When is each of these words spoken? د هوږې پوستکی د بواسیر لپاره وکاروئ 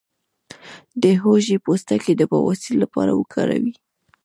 د 1.01 1.03
هوږې 1.21 1.57
پوستکی 1.65 2.13
د 2.17 2.21
بواسیر 2.31 2.75
لپاره 2.83 3.11
وکاروئ 3.15 3.71